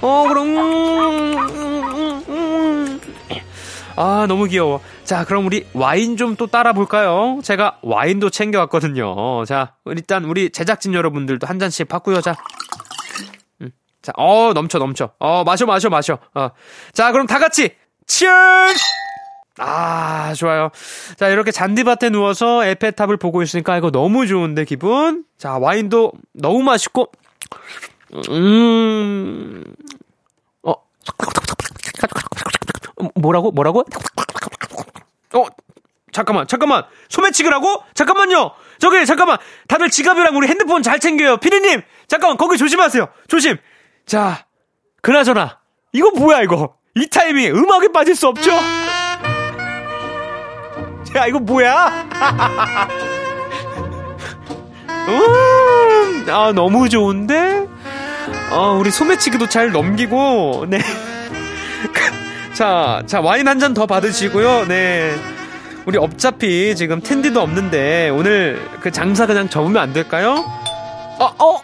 [0.00, 3.00] 어, 그럼 음, 음, 음.
[3.96, 4.80] 아, 너무 귀여워.
[5.04, 7.40] 자, 그럼 우리 와인 좀 또 따라 볼까요?
[7.42, 9.44] 제가 와인도 챙겨 왔거든요.
[9.44, 12.20] 자, 일단 우리 제작진 여러분들도 한 잔씩 받고요.
[12.22, 12.36] 자.
[13.62, 13.70] 음,
[14.02, 15.10] 자, 어, 넘쳐 넘쳐.
[15.18, 16.18] 어, 마셔 마셔 마셔.
[16.34, 16.48] 어.
[16.92, 17.74] 자, 그럼 다 같이
[18.06, 18.82] 치얼스!
[19.58, 20.70] 아, 좋아요.
[21.16, 25.24] 자, 이렇게 잔디밭에 누워서 에펠탑을 보고 있으니까 이거 너무 좋은데, 기분?
[25.38, 27.10] 자, 와인도 너무 맛있고,
[28.30, 29.64] 음,
[30.62, 30.74] 어,
[33.14, 33.50] 뭐라고?
[33.50, 33.84] 뭐라고?
[35.34, 35.44] 어,
[36.12, 36.84] 잠깐만, 잠깐만.
[37.08, 37.82] 소매치기라고?
[37.94, 38.52] 잠깐만요!
[38.78, 39.38] 저기, 잠깐만.
[39.68, 41.38] 다들 지갑이랑 우리 핸드폰 잘 챙겨요.
[41.38, 41.82] 피디님!
[42.08, 43.08] 잠깐만, 거기 조심하세요.
[43.28, 43.56] 조심!
[44.06, 44.46] 자,
[45.02, 45.60] 그나저나.
[45.92, 46.76] 이거 뭐야, 이거?
[46.94, 48.50] 이 타이밍에 음악에 빠질 수 없죠?
[51.14, 52.06] 야, 이거 뭐야?
[55.08, 57.66] 음, 아, 너무 좋은데?
[58.50, 60.80] 어, 우리 소매치기도 잘 넘기고, 네.
[62.54, 65.14] 자, 자, 와인 한 잔 더 받으시고요, 네.
[65.86, 70.44] 우리 어차피 지금 텐디도 없는데, 오늘 그 장사 그냥 접으면 안 될까요?
[71.18, 71.62] 어, 어!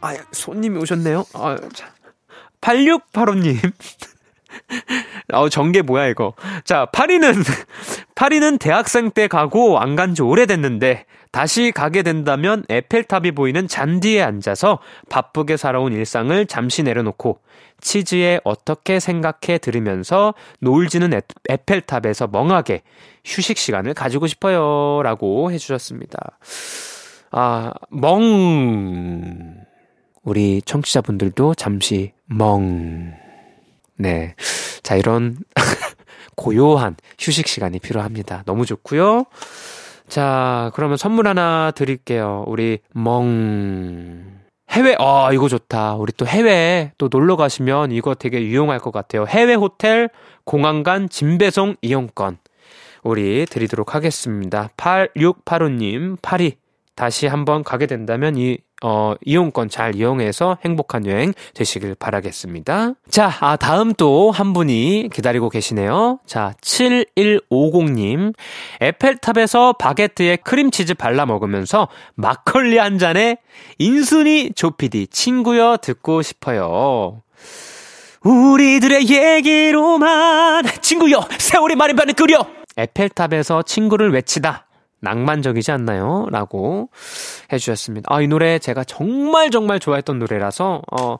[0.00, 1.24] 아, 손님이 오셨네요.
[1.34, 1.88] 아, 자.
[2.60, 3.72] 8685님.
[5.32, 6.34] 어, 전개 뭐야, 이거.
[6.64, 7.32] 자, 파리는,
[8.14, 14.78] 파리는 대학생 때 가고 안 간 지 오래됐는데, 다시 가게 된다면 에펠탑이 보이는 잔디에 앉아서
[15.10, 17.40] 바쁘게 살아온 일상을 잠시 내려놓고,
[17.80, 22.82] 치즈에 어떻게 생각해 들으면서 노을 지는 에, 에펠탑에서 멍하게
[23.24, 25.02] 휴식 시간을 가지고 싶어요.
[25.02, 26.38] 라고 해주셨습니다.
[27.30, 29.54] 아, 멍.
[30.24, 33.12] 우리 청취자분들도 잠시 멍.
[33.98, 34.34] 네.
[34.82, 35.36] 자, 이런
[36.36, 38.42] 고요한 휴식 시간이 필요합니다.
[38.46, 39.24] 너무 좋고요.
[40.08, 42.44] 자, 그러면 선물 하나 드릴게요.
[42.46, 44.38] 우리 멍
[44.70, 45.96] 해외 어 이거 좋다.
[45.96, 49.26] 우리 또 해외 또 놀러 가시면 이거 되게 유용할 것 같아요.
[49.26, 50.08] 해외 호텔
[50.44, 52.38] 공항 간 짐배송 이용권
[53.02, 54.70] 우리 드리도록 하겠습니다.
[54.76, 56.56] 8685님 파리
[56.94, 62.92] 다시 한번 가게 된다면 이 어, 이용권 잘 이용해서 행복한 여행 되시길 바라겠습니다.
[63.10, 66.20] 자, 아, 다음 또 한 분이 기다리고 계시네요.
[66.26, 68.34] 자, 7150님.
[68.80, 73.38] 에펠탑에서 바게트에 크림치즈 발라 먹으면서 막걸리 한 잔에
[73.78, 77.22] 인순이 조피디 친구여 듣고 싶어요.
[78.22, 84.67] 우리들의 얘기로만 친구여 세월이 마련반을 끓여 에펠탑에서 친구를 외치다
[85.00, 86.26] 낭만적이지 않나요?
[86.30, 86.90] 라고
[87.52, 88.12] 해주셨습니다.
[88.12, 91.16] 아, 이 노래 제가 정말 정말 좋아했던 노래라서, 어,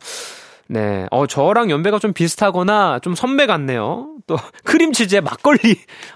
[0.68, 1.06] 네.
[1.10, 4.08] 어, 저랑 연배가 좀 비슷하거나 좀 선배 같네요.
[4.26, 5.58] 또, 크림치즈에 막걸리.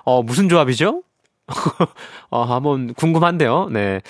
[0.05, 1.03] 어, 무슨 조합이죠?
[2.31, 3.68] 어, 한번 궁금한데요.
[3.70, 4.01] 네.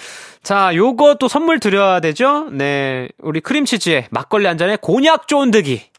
[0.42, 0.74] 자,
[1.18, 2.48] 또 선물 드려야 되죠?
[2.50, 3.08] 네.
[3.18, 5.91] 우리 크림치즈에 막걸리 한 잔에 곤약 쫀득이.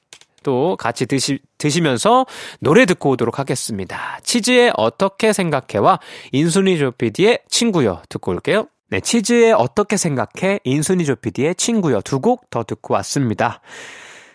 [0.43, 2.25] 또 같이 드시, 드시면서
[2.59, 4.19] 노래 듣고 오도록 하겠습니다.
[4.23, 5.99] 치즈에 어떻게 생각해와
[6.31, 8.67] 인순이 조피디의 친구여 듣고 올게요.
[8.89, 13.61] 네, 치즈에 어떻게 생각해 인순이 조피디의 친구여 두 곡 더 듣고 왔습니다.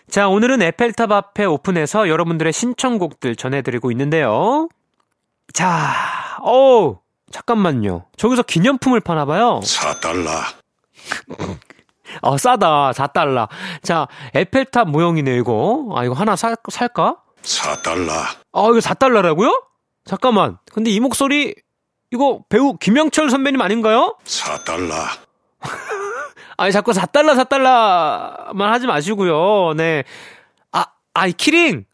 [0.09, 4.67] 자, 오늘은 에펠탑 앞에 오픈해서 여러분들의 신청곡들 전해드리고 있는데요.
[5.53, 5.93] 자,
[6.43, 6.97] 오,
[7.31, 8.05] 잠깐만요.
[8.17, 9.61] 저기서 기념품을 파나봐요.
[9.63, 10.29] 4달러.
[12.21, 12.91] 어, 싸다.
[12.91, 13.47] 4달러.
[13.81, 15.89] 자, 에펠탑 모형이네, 이거.
[15.95, 17.17] 아, 이거 하나 사, 살까?
[17.41, 18.09] 4달러.
[18.11, 19.63] 아, 이거 4달러라고요?
[20.05, 20.57] 잠깐만.
[20.71, 21.55] 근데 이 목소리,
[22.11, 24.17] 이거 배우 김영철 선배님 아닌가요?
[24.25, 24.93] 4달러.
[26.57, 29.73] 아니, 자꾸 4달러, 4달러만 하지 마시고요.
[29.75, 30.03] 네.
[30.71, 31.85] 아, 아이, 키링!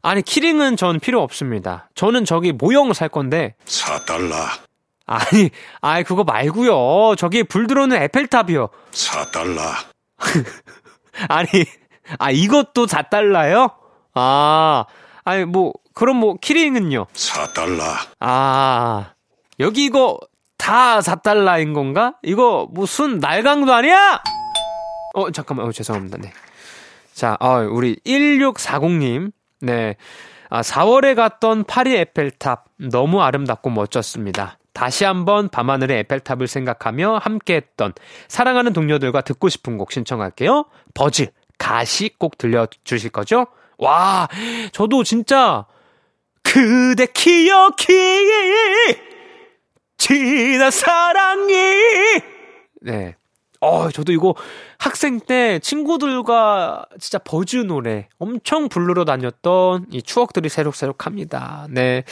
[0.00, 1.90] 아니, 키링은 전 필요 없습니다.
[1.94, 3.54] 저는 저기 모형 살 건데.
[3.66, 4.32] 4달러,
[5.08, 8.68] 아니, 아이, 그거 말고요 저기 불 들어오는 에펠탑이요.
[8.92, 9.58] 4달러,
[11.28, 11.48] 아니,
[12.18, 13.72] 아, 이것도 4달러요?
[14.14, 14.84] 아,
[15.24, 17.06] 아니, 뭐, 그럼 뭐, 키링은요?
[17.14, 17.82] 4달러,
[18.20, 19.12] 아,
[19.58, 20.18] 여기 이거
[20.58, 22.14] 다 4달러인 건가?
[22.22, 24.20] 이거 무슨 날강도 아니야?
[25.14, 26.18] 어, 잠깐만, 어, 죄송합니다.
[26.18, 26.32] 네.
[27.14, 29.32] 자, 어, 우리 1640님.
[29.62, 29.96] 네.
[30.50, 32.66] 아, 4월에 갔던 파리 에펠탑.
[32.90, 34.58] 너무 아름답고 멋졌습니다.
[34.78, 37.92] 다시 한번 밤하늘의 에펠탑을 생각하며 함께 했던
[38.28, 40.66] 사랑하는 동료들과 듣고 싶은 곡 신청할게요.
[40.94, 41.26] 버즈,
[41.58, 43.48] 가시 꼭 들려주실 거죠?
[43.78, 44.28] 와,
[44.70, 45.66] 저도 진짜
[46.44, 47.86] 그대 기억이
[49.96, 51.54] 지난 사랑이
[52.80, 53.16] 네.
[53.60, 54.34] 어, 저도 이거
[54.78, 61.66] 학생 때 친구들과 진짜 버즈 노래 엄청 부르러 다녔던 이 추억들이 새록새록합니다.
[61.70, 62.04] 네.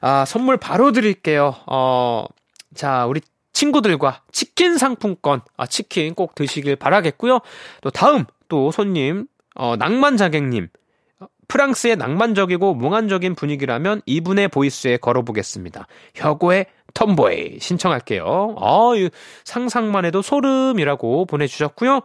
[0.00, 1.54] 아, 선물 바로 드릴게요.
[1.66, 2.26] 어,
[2.74, 3.20] 자, 우리
[3.52, 7.40] 친구들과 치킨 상품권, 아, 치킨 꼭 드시길 바라겠고요.
[7.80, 10.68] 또 다음, 또 손님, 어, 낭만자객님.
[11.52, 15.86] 프랑스의 낭만적이고 몽환적인 분위기라면 이분의 보이스에 걸어보겠습니다.
[16.14, 18.56] 혁오의 tomboy 신청할게요.
[18.58, 19.10] 아, 이
[19.44, 22.00] 상상만 해도 소름이라고 보내주셨고요.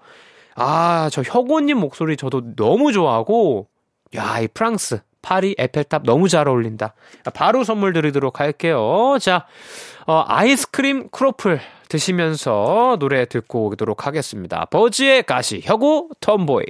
[0.56, 3.70] 아, 저 혁오님 목소리 저도 너무 좋아하고,
[4.18, 6.94] 야, 이 프랑스, 파리, 에펠탑 너무 잘 어울린다.
[7.34, 9.18] 바로 선물 드리도록 할게요.
[9.22, 9.46] 자,
[10.08, 14.66] 어, 아이스크림 크로플 드시면서 노래 듣고 오도록 하겠습니다.
[14.66, 16.66] 버즈의 가시, 혁오, TOMBOY.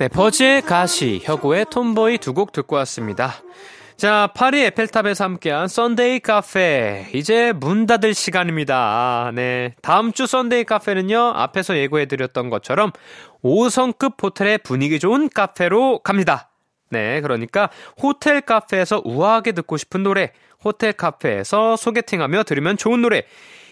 [0.00, 3.34] 네, 버즈의 가시, 혁오의 TOMBOY 두 곡 듣고 왔습니다.
[3.98, 7.06] 자, 파리 에펠탑에서 함께한 썬데이 카페.
[7.12, 9.30] 이제 문 닫을 시간입니다.
[9.34, 9.74] 네.
[9.82, 12.92] 다음 주 썬데이 카페는요, 앞에서 예고해드렸던 것처럼
[13.44, 16.48] 5성급 호텔의 분위기 좋은 카페로 갑니다.
[16.88, 17.20] 네.
[17.20, 17.68] 그러니까
[18.02, 20.32] 호텔 카페에서 우아하게 듣고 싶은 노래,
[20.64, 23.24] 호텔 카페에서 소개팅하며 들으면 좋은 노래,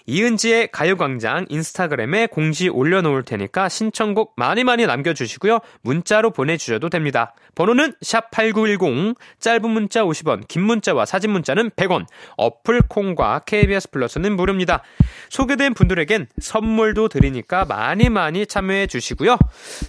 [0.08, 5.58] 이은지의 가요광장 인스타그램에 공지 올려놓을 테니까 신청곡 많이 많이 남겨주시고요.
[5.82, 7.34] 문자로 보내주셔도 됩니다.
[7.54, 12.06] 번호는 샵8910, 짧은 문자 50원, 긴 문자와 사진 문자는 100원,
[12.38, 14.82] 어플 콩과 KBS 플러스는 무료입니다.
[15.28, 19.36] 소개된 분들에겐 선물도 드리니까 많이 많이 참여해 주시고요.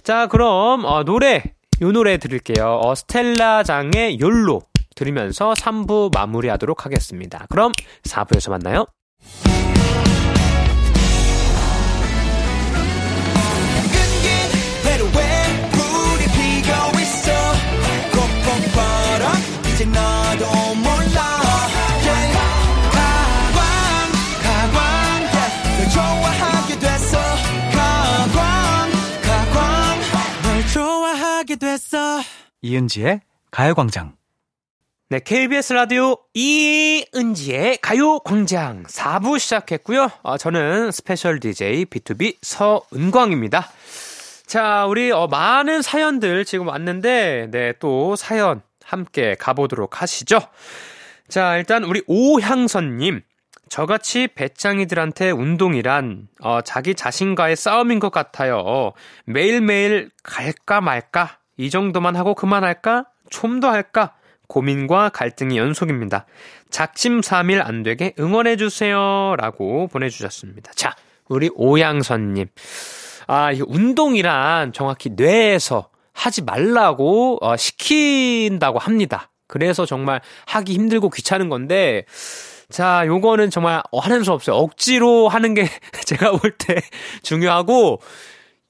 [0.02, 1.42] 자, 그럼 어, 노래,
[1.80, 2.80] 요 노래 들을게요.
[2.82, 4.60] 어, 스텔라장의 욜로
[4.94, 7.46] 들으면서 3부 마무리하도록 하겠습니다.
[7.48, 8.84] 그럼 4부에서 만나요.
[32.62, 34.16] 이은지의 가요광장.
[35.08, 40.08] 네, KBS 라디오 이은지의 가요광장 4부 시작했고요.
[40.22, 43.68] 어, 저는 스페셜 DJ BTOB 서은광입니다.
[44.46, 50.40] 자, 우리 어, 많은 사연들 지금 왔는데, 네, 또 사연 함께 가보도록 하시죠.
[51.28, 53.22] 자, 일단 우리 오향선님.
[53.68, 58.92] 저같이 배짱이들한테 운동이란 어, 자기 자신과의 싸움인 것 같아요.
[59.26, 64.14] 매일매일 갈까 말까 이 정도만 하고 그만할까 좀 더 할까
[64.48, 66.26] 고민과 갈등이 연속입니다.
[66.70, 70.72] 작심삼일 안 되게 응원해 주세요 라고 보내주셨습니다.
[70.74, 70.94] 자,
[71.28, 72.46] 우리 오양선님.
[73.28, 79.30] 아, 이 운동이란 정확히 뇌에서 하지 말라고 어, 시킨다고 합니다.
[79.46, 82.04] 그래서 정말 하기 힘들고 귀찮은 건데,
[82.70, 84.56] 자, 요거는 정말 하는 수 없어요.
[84.56, 85.68] 억지로 하는 게
[86.06, 86.80] 제가 볼 때
[87.22, 88.00] 중요하고,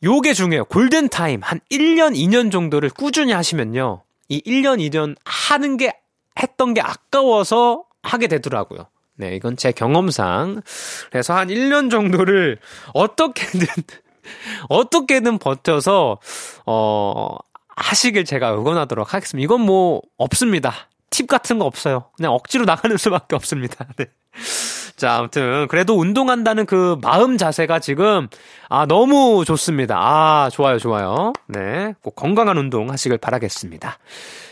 [0.02, 0.64] 요게 중요해요.
[0.64, 1.40] 골든타임.
[1.42, 4.02] 한 1년, 2년 정도를 꾸준히 하시면요.
[4.28, 5.92] 이 1년, 2년 하는 게,
[6.38, 8.86] 했던 게 아까워서 하게 되더라고요.
[9.16, 10.62] 네, 이건 제 경험상.
[11.10, 12.58] 그래서 한 1년 정도를
[12.94, 13.66] 어떻게든,
[14.70, 16.18] 어떻게든 버텨서,
[16.64, 17.36] 어,
[17.76, 19.44] 하시길 제가 응원하도록 하겠습니다.
[19.44, 20.88] 이건 뭐, 없습니다.
[21.10, 22.10] 팁 같은 거 없어요.
[22.16, 23.86] 그냥 억지로 나가는 수밖에 없습니다.
[23.96, 24.06] 네.
[25.00, 28.28] 자, 아무튼 그래도 운동한다는 그 마음 자세가 지금
[28.68, 29.96] 아 너무 좋습니다.
[29.98, 31.32] 아, 좋아요, 좋아요.
[31.48, 31.94] 네.
[32.02, 33.98] 꼭 건강한 운동 하시길 바라겠습니다.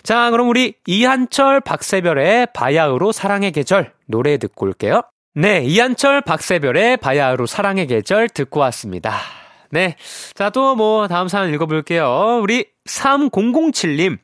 [0.03, 5.03] 자, 그럼 우리 이한철 박세별의 바야흐로 사랑의 계절 노래 듣고 올게요.
[5.35, 9.19] 네, 이한철 박세별의 바야흐로 사랑의 계절 듣고 왔습니다.
[9.71, 9.97] 네.
[10.35, 12.41] 자, 또 뭐 다음 사연 읽어 볼게요.
[12.43, 14.17] 우리 3007님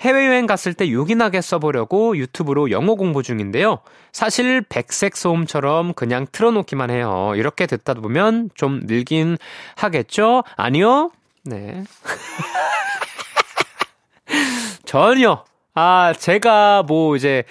[0.00, 3.80] 해외여행 갔을 때 요긴하게 써보려고 유튜브로 영어 공부 중인데요.
[4.12, 7.32] 사실 백색 소음처럼 그냥 틀어놓기만 해요.
[7.34, 9.38] 이렇게 듣다 보면 좀 늘긴
[9.76, 10.44] 하겠죠?
[10.56, 11.10] 아니요?
[11.44, 11.82] 네.
[14.84, 15.44] 전혀.
[15.74, 17.44] 아, 제가 뭐 이제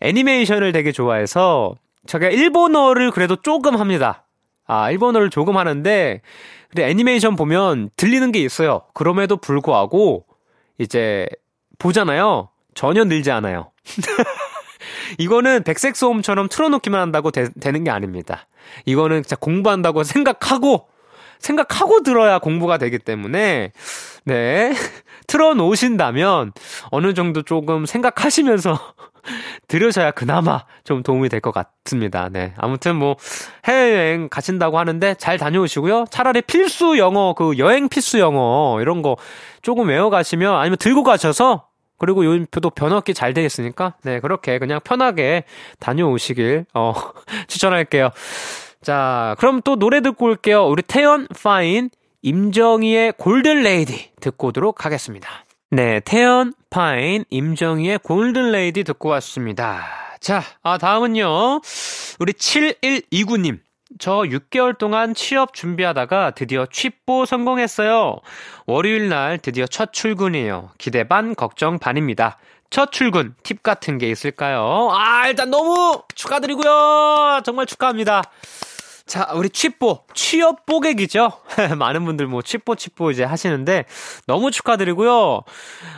[0.00, 1.74] 애니메이션을 되게 좋아해서
[2.06, 4.24] 제가 일본어를 그래도 조금 합니다.
[4.66, 6.20] 아, 일본어를 조금 하는데
[6.68, 8.82] 근데 애니메이션 보면 들리는 게 있어요.
[8.92, 10.24] 그럼에도 불구하고
[10.78, 11.28] 이제
[11.78, 12.50] 보잖아요.
[12.74, 13.70] 전혀 늘지 않아요.
[15.18, 18.46] 이거는 백색 소음처럼 틀어놓기만 한다고 되, 되는 게 아닙니다.
[18.84, 20.88] 이거는 진짜 공부한다고 생각하고
[21.38, 23.72] 생각하고 들어야 공부가 되기 때문에
[24.24, 24.72] 네
[25.26, 26.52] 틀어놓으신다면
[26.90, 28.78] 어느 정도 조금 생각하시면서
[29.68, 32.28] 들으셔야 그나마 좀 도움이 될 것 같습니다.
[32.30, 32.52] 네.
[32.58, 33.16] 아무튼 뭐
[33.66, 36.06] 해외여행 가신다고 하는데 잘 다녀오시고요.
[36.10, 39.16] 차라리 필수 영어, 그 여행 필수 영어 이런 거
[39.62, 41.68] 조금 외워가시면 아니면 들고 가셔서
[41.98, 42.22] 그리고
[42.60, 45.44] 또 변호기 잘 되겠으니까 네 그렇게 그냥 편하게
[45.80, 46.92] 다녀오시길 어
[47.48, 48.10] 추천할게요.
[48.84, 50.66] 자 그럼 또 노래 듣고 올게요.
[50.66, 51.90] 우리 태연 Fine
[52.22, 55.44] 임정희의 Golden Lady 듣고 오도록 하겠습니다.
[55.70, 59.84] 네, 태연, Fine, 임정희의 Golden Lady 듣고 왔습니다.
[60.20, 61.60] 자, 아, 다음은요.
[62.20, 63.58] 우리 7129님.
[63.98, 68.20] 저 6개월 동안 취업 준비하다가 드디어 취뽀 성공했어요.
[68.66, 70.70] 월요일 날 드디어 첫 출근이에요.
[70.78, 72.38] 기대 반, 걱정 반입니다.
[72.70, 74.90] 첫 출근 팁 같은 게 있을까요?
[74.92, 77.42] 아, 일단 너무 축하드리고요.
[77.44, 78.22] 정말 축하합니다.
[79.06, 81.30] 자, 우리 취뽀, 취업 뽀객이죠?
[81.78, 83.84] 많은 분들 뭐 취뽀, 취뽀 이제 하시는데,
[84.26, 85.42] 너무 축하드리고요.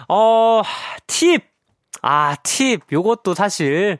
[0.08, 0.62] 어,
[1.06, 1.44] 팁.
[2.02, 2.82] 아, 팁.
[2.90, 3.98] 요것도 사실,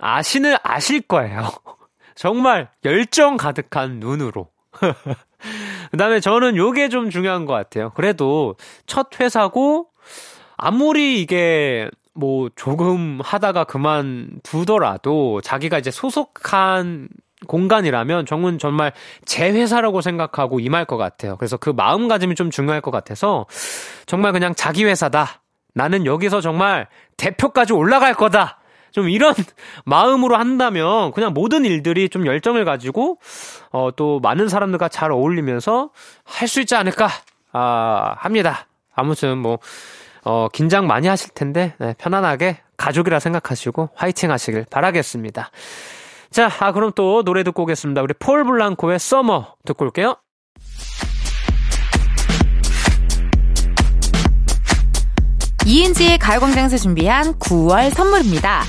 [0.00, 1.48] 아시는 아실 거예요.
[2.16, 4.48] 정말 열정 가득한 눈으로.
[5.90, 7.90] 그 다음에 저는 요게 좀 중요한 것 같아요.
[7.94, 8.56] 그래도
[8.86, 9.88] 첫 회사고,
[10.56, 17.08] 아무리 이게 뭐 조금 하다가 그만두더라도 자기가 이제 소속한
[17.46, 18.92] 공간이라면 정은 정말
[19.24, 21.36] 제 회사라고 생각하고 임할 것 같아요.
[21.36, 23.46] 그래서 그 마음가짐이 좀 중요할 것 같아서
[24.06, 25.42] 정말 그냥 자기 회사다.
[25.74, 28.58] 나는 여기서 정말 대표까지 올라갈 거다.
[28.90, 29.34] 좀 이런
[29.84, 33.18] 마음으로 한다면 그냥 모든 일들이 좀 열정을 가지고
[33.70, 35.90] 어, 또 많은 사람들과 잘 어울리면서
[36.24, 37.08] 할 수 있지 않을까
[37.52, 38.66] 아, 합니다.
[38.94, 39.58] 아무튼 뭐
[40.24, 45.50] 어, 긴장 많이 하실 텐데 네, 편안하게 가족이라 생각하시고 화이팅 하시길 바라겠습니다.
[46.30, 48.02] 자, 아, 그럼 또 노래 듣고 오겠습니다.
[48.02, 50.16] 우리 폴 블랑코의 Summer 듣고 올게요.
[55.66, 58.62] 이은지의 가요광장에서 준비한 9월 선물입니다.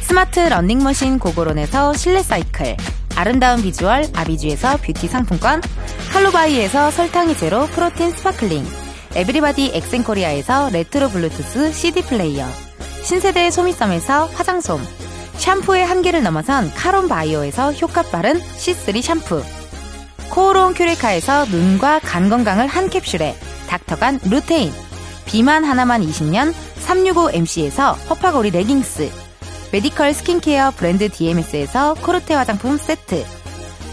[0.00, 2.76] 스마트 러닝머신 고고론에서 실내 사이클,
[3.16, 5.60] 아름다운 비주얼 아비주에서 뷰티 상품권,
[6.10, 8.64] 칼로바이에서 설탕이 제로 프로틴 스파클링,
[9.14, 12.46] 에브리바디 엑센코리아에서 레트로 블루투스 CD 플레이어,
[13.02, 14.80] 신세대 소미섬에서 화장솜,
[15.38, 19.42] 샴푸의 한계를 넘어선 카론 바이오에서 효과 빠른 C3 샴푸.
[20.30, 23.34] 코오롱 큐레카에서 눈과 간 건강을 한 캡슐에
[23.68, 24.72] 닥터간 루테인.
[25.24, 26.52] 비만 하나만 20년
[26.84, 29.10] 365MC에서 허파고리 레깅스.
[29.72, 33.24] 메디컬 스킨케어 브랜드 DMS에서 코르테 화장품 세트.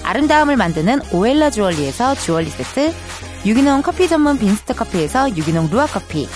[0.03, 2.93] 아름다움을 만드는 오엘라 주얼리에서 주얼리 세트.
[3.45, 6.27] 유기농 커피 전문 빈스트 커피에서 유기농 루아 커피.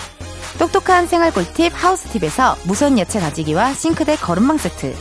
[0.60, 4.94] 똑똑한 생활 꿀팁 하우스팁에서 무선 야채 가지기와 싱크대 거름망 세트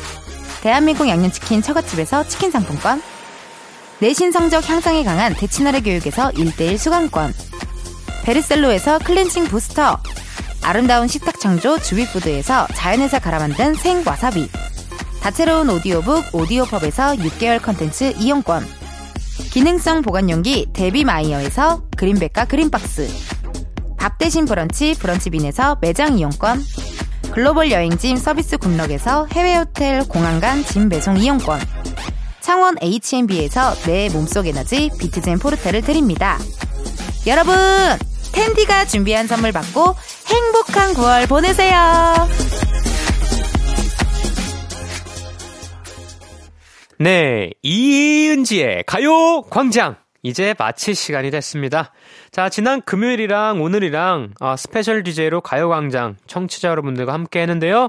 [0.63, 3.03] 대한민국 양념치킨 처갓집에서 치킨 상품권
[3.99, 7.35] 내신 성적 향상에 강한 대치나래 교육에서 1대1 수강권
[8.23, 9.99] 베르셀로에서 클렌징 부스터
[10.63, 14.49] 아름다운 식탁 창조 주비푸드에서 자연에서 갈아 만든 생와사비
[15.21, 18.65] 다채로운 오디오북 오디오펍에서 6개월 컨텐츠 이용권
[19.51, 23.38] 기능성 보관용기 데비마이어에서 그린백과 그린박스
[23.99, 26.61] 밥 대신 브런치 브런치빈에서 매장 이용권
[27.33, 31.61] 글로벌 여행짐 서비스 굿럭에서 해외 호텔 공항 간 짐 배송 이용권
[32.41, 36.39] 창원 H&B에서 내 몸속 에너지 비트젠 포르테를 드립니다.
[37.27, 37.55] 여러분
[38.33, 39.95] 텐디가 준비한 선물 받고
[40.29, 41.77] 행복한 9월 보내세요.
[46.99, 49.97] 네, 이은지의 가요 광장.
[50.23, 51.93] 이제 마칠 시간이 됐습니다.
[52.31, 57.89] 자, 지난 금요일이랑 오늘이랑 아, 스페셜 DJ로 가요광장 청취자 여러분들과 함께 했는데요.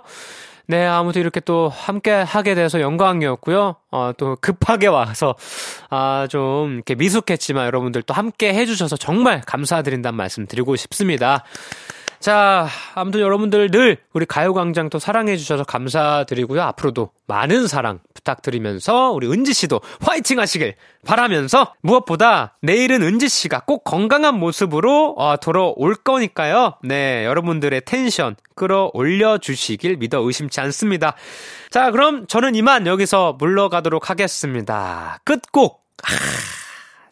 [0.68, 3.76] 네, 아무튼 이렇게 또 함께 하게 돼서 영광이었고요.
[3.90, 5.36] 어, 또 급하게 와서,
[5.90, 11.44] 아, 좀 이렇게 미숙했지만 여러분들 또 함께 해주셔서 정말 감사드린다는 말씀 드리고 싶습니다.
[12.20, 16.62] 자, 아무튼 여러분들 늘 우리 가요광장 또 사랑해주셔서 감사드리고요.
[16.62, 25.16] 앞으로도 많은 사랑 부탁드리면서 우리 은지씨도 화이팅 하시길 바라면서 무엇보다 내일은 은지씨가 꼭 건강한 모습으로
[25.18, 26.76] 어, 돌아올 거니까요.
[26.84, 31.16] 네, 여러분들의 텐션 끌어올려 주시길 믿어 의심치 않습니다.
[31.70, 35.20] 자, 그럼 저는 이만 여기서 물러가도록 하겠습니다.
[35.24, 35.86] 끝곡.
[36.04, 36.59] 아,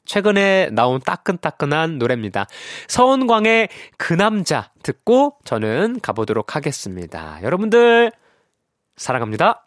[0.08, 2.48] 최근에 나온 따끈따끈한 노래입니다.
[2.88, 7.40] 서은광의 그 남자 듣고 저는 가보도록 하겠습니다.
[7.44, 8.12] 여러분들,
[8.96, 9.67] 사랑합니다.